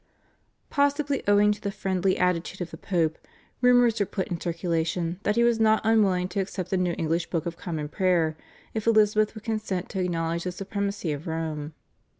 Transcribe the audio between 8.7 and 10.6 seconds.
if Elizabeth would consent to acknowledge the